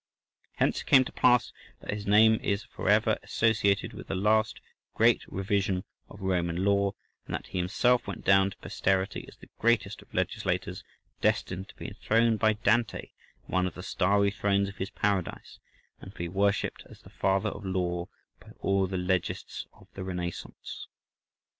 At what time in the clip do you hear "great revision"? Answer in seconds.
4.95-5.83